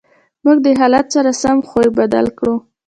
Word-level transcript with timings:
موږ 0.43 0.57
د 0.65 0.67
حالت 0.79 1.05
سره 1.15 1.31
سم 1.41 1.57
خوی 1.69 1.87
بدل 1.99 2.25
کړو. 2.37 2.55